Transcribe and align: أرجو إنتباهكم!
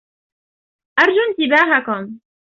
أرجو 0.99 1.17
إنتباهكم! 1.29 2.19